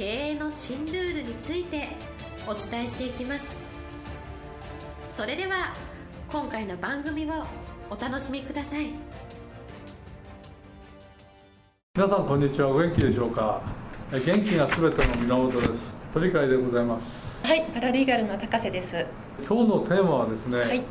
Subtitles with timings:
[0.00, 1.88] 経営の新ルールについて
[2.48, 3.44] お伝えしていきます。
[5.14, 5.74] それでは
[6.32, 7.44] 今回の番組を
[7.90, 8.86] お楽しみください。
[11.94, 12.68] 皆さんこんにちは。
[12.68, 13.60] お元気でしょうか？
[14.10, 15.92] 元気がすべての源です。
[16.14, 17.46] 鳥飼でございます。
[17.46, 19.04] はいパラリーガルの高瀬です。
[19.46, 20.82] 今日のテーマはですね、はい、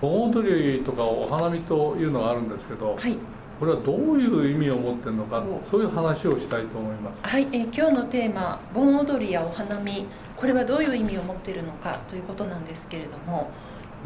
[0.00, 3.18] 盆踊りとかお花見というのがあるんですけど、はい
[3.58, 5.82] これはどういう意味を持ってるのかそう。
[5.82, 7.30] いう話をしたいと思います。
[7.30, 13.50] はい、えー、今日のテーマ盆踊りやお花見これはどういう意味を持っているのかということなんですけれども。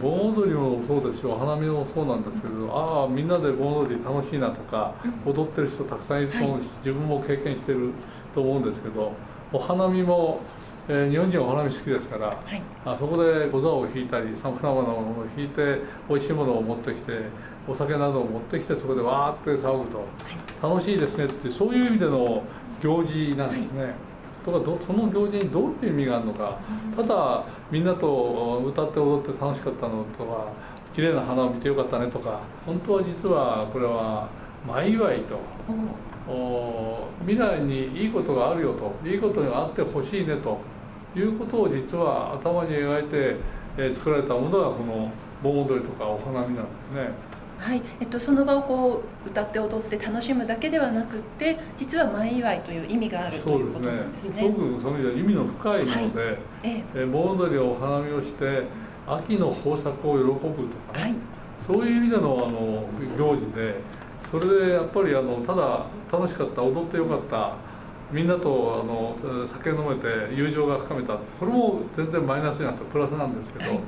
[0.00, 4.94] 盆踊りもそうですしお花見もそうなんですけどああみんなで盆踊り楽しいなとか、
[5.26, 7.90] うん、踊ってる人たくさんいると思うし、はい、自分も経験してる
[8.32, 9.12] と思うんですけど
[9.52, 10.40] お花見も
[10.90, 17.12] えー、日本人はお花見好きですから、はい、あそこで小竿を引いたりさまざまなものを引いて美味しいものを持ってきて
[17.68, 20.04] お酒などを持ってきてそこでわーって騒ぐと、
[20.62, 22.42] 楽しいですねってそういう意味での
[22.80, 23.94] 行事なんですね。
[24.44, 26.58] とかその行事にどういう意味があるのか。
[26.96, 30.46] ただみんなと歌って踊って楽しかったのとか
[30.94, 34.28] 綺麗な花を見てよかったねとか本当は実はこれは
[34.66, 35.38] 前祝いと。
[37.20, 39.08] 未来にいいことがあるよと。
[39.08, 40.58] いいことがあってほしいねと。
[41.16, 43.36] いうことを実は頭に描いて、
[43.76, 45.10] え作られたものがこの
[45.42, 47.27] 盆踊りとかお花見なんですね。
[47.58, 47.82] はい。
[48.00, 54.42] えっと、その場をこう歌って踊って楽しむだけではなくて実は前祝いという意味があるということなんですね。
[54.42, 57.04] すごくその意味の深いもので、はい、ええ。
[57.06, 58.62] 盆踊りをお花見をして
[59.06, 61.14] 秋の豊作を喜ぶとか、はい、
[61.66, 62.84] そういう意味でのあの
[63.16, 63.80] 行事で
[64.30, 67.54] それでやっぱりあのただ楽しかった踊ってよかった
[68.12, 73.70] みんなとあの酒飲めて友情が深めたこれも全然マイナスになってプラスなんですけど。
[73.70, 73.80] はい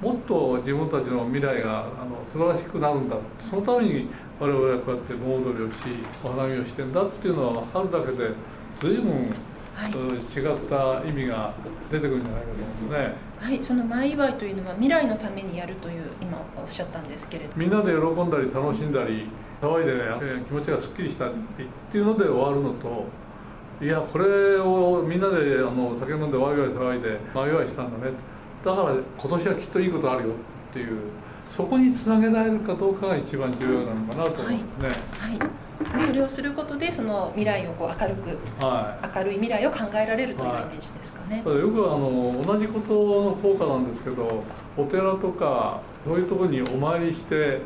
[0.00, 5.76] もっと自分たちの未来があの素晴らしくなるんだそのために我々はこうやって盆踊りをし
[6.24, 8.30] お花見をしてんだっていうのは分かるだけで
[8.78, 9.30] 随分、
[9.74, 11.52] はい、違った意味が
[11.90, 13.30] 出てくるんじゃないかと思うんですね。
[13.40, 19.28] はい、その前祝いというのは未来のためにやるという今おっしゃったんですけれどみんなで喜んだり楽しんだり
[19.60, 21.32] 騒いで、ね、気持ちがすっきりしたっ
[21.90, 23.06] ていうので終わるのと
[23.82, 28.12] いやこれをみんなであの酒飲んでワイワイ騒いで前祝いしたんだね
[28.64, 30.34] だから今年はきっといいことあるよ
[30.70, 30.98] っていう
[31.50, 34.88] そこにつなげられるかどうかが一番重要なのかなと思うんですね。
[35.18, 41.42] はい、はい、それをすることでその未来をこう明るく、はい、明るい未来を考えられるというイメージですかね。
[41.44, 42.94] はい、よくあの同じこと
[43.30, 44.44] の効果なんですけど
[44.76, 47.60] お寺とかそういうところにお参りして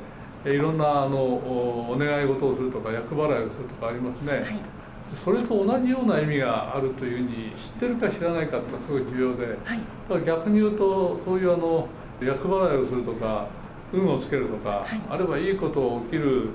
[0.46, 4.32] いろんなあのお願い事をするとか厄払いをするとかありますね。
[4.32, 4.83] はい
[5.14, 9.56] それと同じような意味があるというふうに知ってるか知らないかってすごい重要で、はい、
[10.08, 11.88] だから逆に言うとそういうあの
[12.20, 13.46] 厄払いをするとか
[13.92, 16.50] 運をつけるとか、はい、あるいはいいこと起きる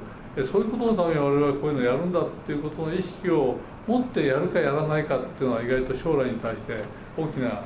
[0.45, 3.55] そういうことのために我々はこういうのをやるんだっていうことの意識を
[3.87, 6.83] 持ってやるかやらないかっていうのは意外と将来に対して
[7.17, 7.61] 大きな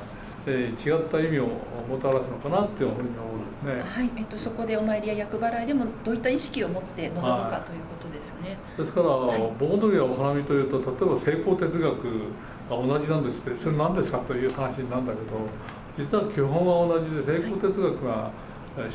[0.46, 1.46] えー、違った意味を
[1.88, 4.02] もたらすのかなっていうふうに思うんですね。
[4.02, 7.64] はい、えっとそこでお参りや厄払いでもどういった意識を持って臨むか、はい、というこ
[8.02, 8.58] とですね。
[8.76, 12.02] ですから、はい、盆踊りやお花見というと例えば成功哲学
[12.68, 15.48] が同じなんですってそれ何ですかという話になるんだけど
[15.96, 18.30] 実は基本は同じで成功哲学が、は
[18.76, 18.90] い、思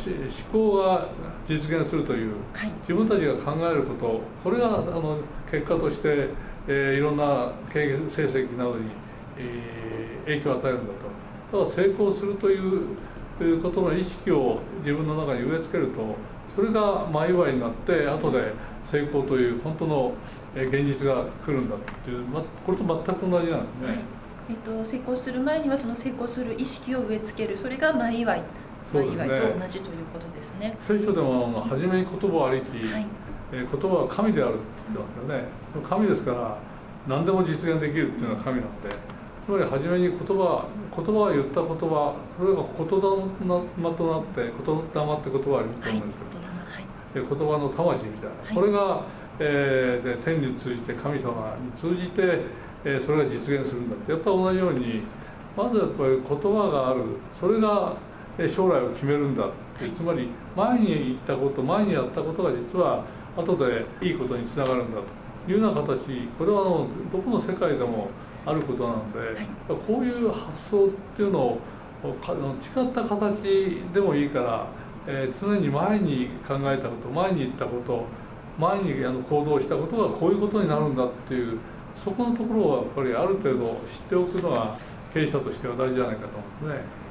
[0.52, 1.08] 考が
[1.48, 5.18] 実現するという、はい、自分たちが考えることこれがあの
[5.50, 6.28] 結果として、
[6.68, 8.92] えー、いろんな経営成績などに、
[9.38, 11.29] えー、影響を与えるんだと。
[11.52, 16.16] ただ成功するということの意識を自分の中に植え付けると
[16.56, 18.54] それが前祝いになって後で
[18.90, 20.14] 成功という本当の
[20.56, 23.98] 現実が来るんだっていう、ま、これと全く同じなんですね、はい、
[24.50, 27.58] えっと、成功する前にはその成功する意識を植え付ける。
[27.58, 28.42] それが前祝い
[28.92, 30.76] 前祝いと同じということですね。
[30.80, 33.06] 聖書でも初めに言葉ありき、はい、
[33.54, 34.64] え言葉は神であるって
[34.94, 35.46] 言ってますよね。
[35.88, 36.58] 神ですから
[37.08, 39.19] 何でも実現できるっていうのは神なんで。
[39.50, 49.02] つまり初めに言葉言葉を言った言葉それが言霊となって言霊って言葉ありますと思うんですけど、はい、言葉の魂みたいな、はい、これが、
[49.40, 52.46] えー、で天に通じて神様に通じて、
[52.86, 54.12] えー、それが実現するんだって。
[54.12, 55.02] やっぱり同じように
[55.58, 57.02] まずやっぱり言葉がある。
[57.34, 57.98] それが
[58.38, 63.04] 将来を決めるんだって、はい、つまり前に言ったこと前にやったことが実は
[63.36, 65.08] 後でいいことにつながるんだと
[65.48, 68.10] いうような形これはあのどこの世界でも
[68.46, 71.60] あることなので、はい、こういう発想っていうのを
[72.04, 74.68] 違った形でもいいから、
[75.08, 78.06] えー、常に前に考えたこと前に言ったこと
[78.58, 81.58] 前にあの行動したことがこういうことになるんだっていう
[81.96, 84.78] そこのところはやっぱりある程度知っておくのが
[85.14, 87.09] 経営者としては大事じゃないかと思うんですね。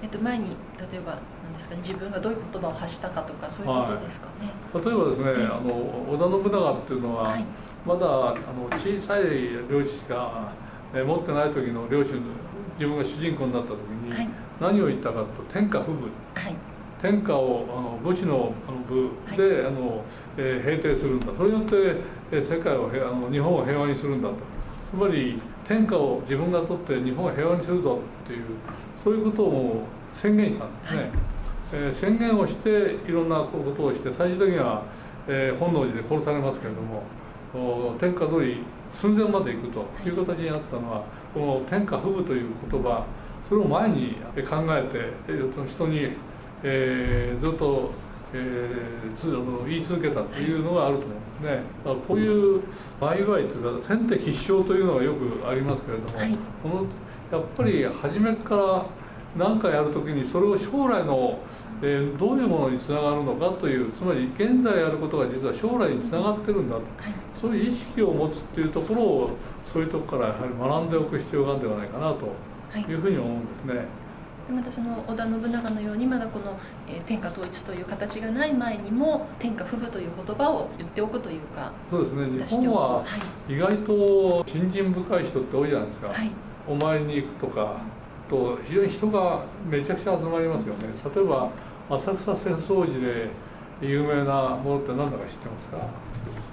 [0.00, 4.50] はいえっと、前に例えば何ですか、ね、自分がどういう言葉を発したかとかそういうことですかね。
[4.72, 5.74] はい、例えばですね、あの
[6.08, 7.44] 織田信長っていうのは、はい、
[7.84, 9.22] まだあの小さい
[9.68, 10.52] 領地しか、
[10.94, 12.14] え持ってない時の領主
[12.78, 14.30] 自分が主人公になった時に、
[14.60, 16.54] 何を言ったかと天下不武、はい、
[17.02, 20.04] 天下をあの武士のあの部で、あの
[20.36, 21.34] えー、平定するんだ。
[21.36, 21.76] それによって、
[22.30, 24.34] えー、世界をあの日本を平和にするんだと。
[24.90, 25.36] つまり
[25.66, 28.44] 天下を自分が取って日本を平和にするぞっていう
[29.02, 31.10] そういうことを宣言したんですね、はい、
[31.72, 32.70] えー、宣言をして
[33.06, 34.82] いろんなことをして最終的には、
[35.26, 37.02] えー、本能寺で殺されますけれども
[37.98, 38.62] 天下取り
[38.92, 40.10] 寸前まで行くとい。
[40.10, 43.04] う形になったのはこの天下不武という言葉
[43.46, 44.16] それを前に
[44.48, 45.32] 考えて
[45.66, 46.10] 人に、
[46.62, 47.90] えー、ずっと、
[48.34, 51.62] えー、言い続けたというのがあると思うんですね。
[52.06, 52.62] こういう
[53.00, 56.86] 前祝いというか先手必勝というのがよくありますけれども、はい、この
[57.30, 58.86] やっぱり初めから
[59.36, 61.38] 何かやるときにそれを将来の、
[61.82, 69.30] えー、どういうものにつながるのかというつまり現在やることが実は将来につながってるんだと、はい、そういう意識を持つっていうところを
[69.70, 72.26] そういうところからやはり学んでおく必要があるんではないかなと
[72.76, 72.94] い。
[72.94, 73.76] うふうに思うんですね。
[73.76, 73.86] はい
[74.50, 76.58] またその織田信長のようにまだこの、
[76.88, 82.46] えー、天下統一という形がない前にも天下不武という言葉を言っておくというかそうですね。
[82.46, 83.04] 日本は
[83.48, 86.30] 意外と信心深い人って多いじゃないですか、はい、
[86.66, 87.76] お参りに行くとか
[88.28, 90.88] と非常に人がめちゃくちゃ集まりますよね。
[91.14, 91.50] 例えば
[91.90, 93.30] 浅草浅草寺で
[93.80, 95.78] 有名なものって何だか知ってますか？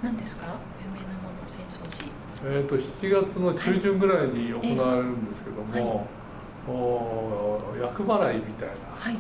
[0.04, 0.56] 何ですか？
[0.80, 2.10] 有名なもの浅草寺。
[2.48, 5.82] えーと、7月の中旬ぐらいに行われるんですけども、はい。
[5.82, 6.08] えー、お
[6.68, 9.18] 厄払いみたいな、はい、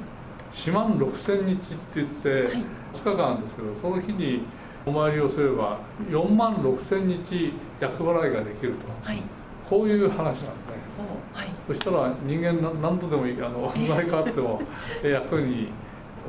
[0.51, 4.43] 4万6千日って言って、はい、2日間ですけどその日に
[4.85, 9.21] お参りをすれば4万6千日厄払いができると、はい、
[9.67, 10.51] こういう話なんですね、
[11.33, 14.61] はい、そしたら人間何度でもいいあの生まれ変わっても
[15.03, 15.69] 役に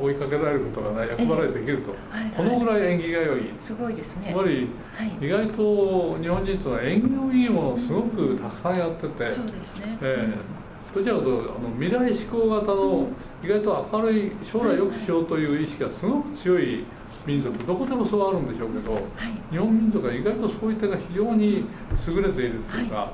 [0.00, 2.24] 追いかけられることがない役払いできると、はい。
[2.24, 3.50] はい、このぐらい縁起が良い。
[3.58, 4.30] すごいですね。
[4.32, 10.65] つまり、はい、意外と日本人というのは縁起のいいものをすごくたくさんやってて、そうですね、えー、
[10.96, 13.08] どちらかというとあの未来志向型の
[13.44, 16.84] 意外と明るい将来良くしようという意識がすごく強い
[17.26, 19.02] 民族どこでもそうあるんでしょうけど、はい、
[19.50, 21.64] 日本民族は意外とそういったが非常に
[22.08, 23.12] 優れているというか、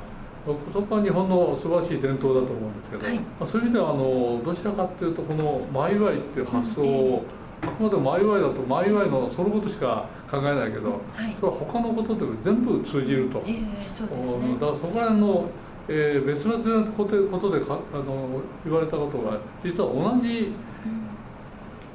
[0.73, 7.25] そこは日本の素晴らしい伝統だと思うんですけど、はい、まあ、そういう意味ではあのどちらかというとこの前祝いっていう発想を、
[7.63, 15.49] あくまでも前祝いだと前祝いのそのことしか考えないけど、はい、それは他のことで全部通じると、えーね、だからそこら辺の、
[15.89, 20.53] えー、別々のことでかあの言われたことが実は同じ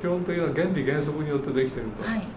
[0.01, 2.27] 基本的な原理原則によってできていると、はい、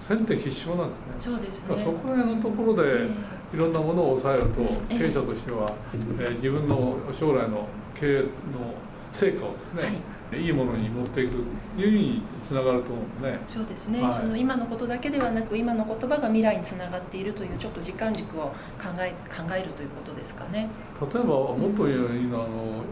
[0.00, 1.02] 先手必勝なんですね。
[1.18, 1.84] そうですね。
[1.84, 5.74] そこら辺のところで、えーいろんなものを抑えると経営者としては、
[6.20, 8.28] えー、自分の将来の経営の
[9.10, 9.92] 成果をですね、はい、
[10.36, 11.36] いいものに持っていく
[11.76, 13.38] というにつながると思うね。
[13.48, 18.52] そうですね、はい、その今のことだけではなく今の言葉が未来につながっているというちょっと時間軸を考
[18.98, 20.68] え考えるということですかね。
[21.00, 22.84] 例えばもっと言ういいのはあの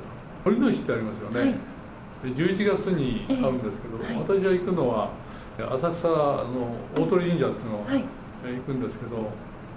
[0.45, 5.11] 堀の市ってありますよね、はい、11月にあるんですけど、えー、私は行くのは
[5.59, 9.31] 浅草の大鳥神社っていうのを行くんですけど、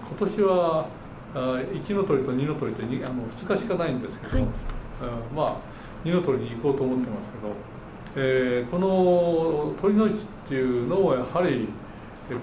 [0.08, 0.88] 今年は
[1.34, 4.48] 1の鳥と2の鳥ってあの2日しかないんですけど、はい、
[5.36, 10.16] まあ2の鳥に行こうと思ってますけど、えー、この鳥の市っ
[10.48, 11.68] ていうのもやはり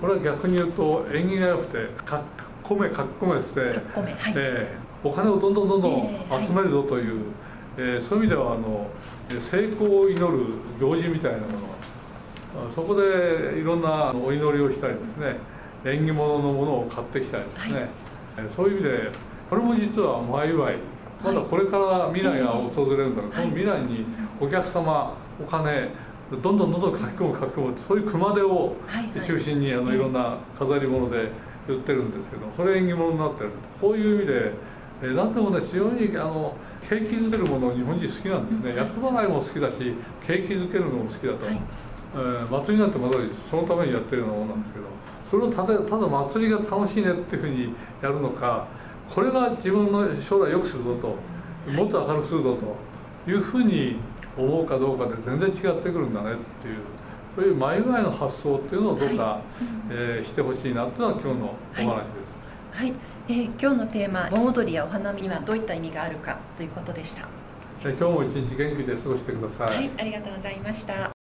[0.00, 2.22] これは逆に言うと縁起が良くてかっ
[2.62, 3.74] こめかっこめして、はい、
[4.34, 7.22] えー、お金をどんどんどんどん集めるぞという、
[7.76, 8.90] えー、そういう意味ではあの
[9.40, 11.76] 成功を祈る行事みたいなもの。
[12.74, 15.36] そこでいろんなお祈りをしたりですね。
[15.84, 17.80] 縁起物のものを買ってきたりですね、
[18.36, 19.10] はい、そういう意味で
[19.48, 20.76] これも実は前祝い
[21.24, 24.06] まだこれから未来が訪れるんだから、はい、その未来に
[24.40, 25.88] お客様お金
[26.30, 28.74] どんどんどんどん書き込む書き込むそういう熊手を
[29.24, 31.30] 中心にあのいろんな飾り物で
[31.68, 33.50] 売ってるんですけどそれ縁起物になってる。
[33.80, 34.52] こういう意味で
[35.02, 38.76] え何でもね非常にあの景気づけるものを日本人好きなんですね。
[38.76, 39.94] 厄払いも好きだし
[40.26, 41.60] 景気づけるのも好きだと、はい、
[42.14, 43.14] えー、祭りなんてまだ
[43.48, 44.86] そのためにやってるようなものなんですけど
[45.30, 48.66] それをただただ祭りが楽しいねっていうふうにやるのか
[49.08, 51.16] これが自分の将来良くするぞと
[51.72, 53.96] もっと明るくするぞというふうに
[54.36, 56.78] 思うかどうかで全然違ってくるんだねっていう
[57.34, 59.42] そういう前祝いの発想っていうのをどうか、はい。
[59.90, 62.78] えーしてほしいなというのは今日のお話です。
[62.78, 62.92] はい、
[63.28, 67.22] えー今日のテーマ盆踊りやお花見にはどういった意味があるかということでした。
[67.82, 69.76] で今日も一日元気で過ごしてください。
[69.76, 71.10] はい、ありがとうございました。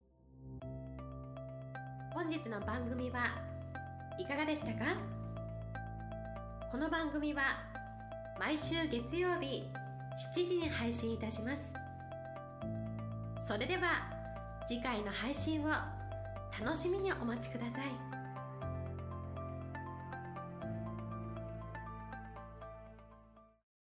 [2.14, 3.20] 本日の番組は
[4.18, 4.96] いかがでしたか？
[6.72, 7.42] この番組は
[8.38, 9.64] 毎週月曜日
[10.34, 11.72] 7時に配信いたします。
[13.46, 14.10] それでは
[14.66, 15.68] 次回の配信を
[16.62, 18.15] 楽しみにお待ちください。